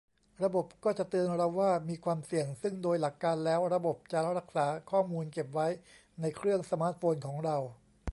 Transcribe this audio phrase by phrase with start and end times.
[0.43, 5.67] ระบบก็จะเตือนเราว่ามีความเสี่ยง ซึ่งโดยหลักการแล้วระบบจะรักษาข้อมูลเก็บไว้
[6.21, 7.57] ในเครื่องสมาร์ทโฟนของเรา